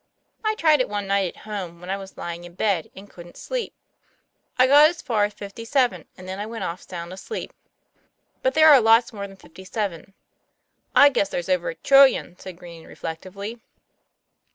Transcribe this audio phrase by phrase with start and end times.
[0.43, 3.37] "I tried it one night at home, when I was lying in bed and couldn't
[3.37, 3.75] sleep.
[4.57, 7.53] I got as far as fifty seven, and then I went off sound asleep.
[8.41, 10.15] But there are lots more than fifty seven."
[10.95, 13.61] "I guess there's over a trillion," said Green reflectively.